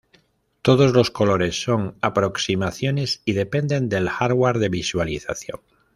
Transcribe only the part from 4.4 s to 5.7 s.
de visualización.